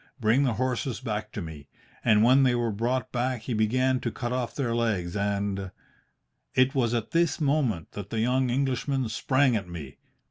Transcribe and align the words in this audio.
Bring 0.19 0.45
the 0.45 0.53
horses 0.53 0.99
back 0.99 1.31
to 1.33 1.43
me. 1.43 1.67
And 2.03 2.23
when 2.23 2.41
they 2.41 2.55
were 2.55 2.71
brought 2.71 3.11
back 3.11 3.41
he 3.43 3.53
began 3.53 3.99
to 3.99 4.09
cut 4.09 4.31
off 4.33 4.55
their 4.55 4.73
legs 4.73 5.15
and' 5.15 5.69
"It 6.55 6.73
was 6.73 6.95
at 6.95 7.11
this 7.11 7.39
moment 7.39 7.91
that 7.91 8.09
the 8.09 8.19
young 8.19 8.49
Englishman 8.49 9.09
sprang 9.09 9.55
at 9.55 9.69
me. 9.69 9.99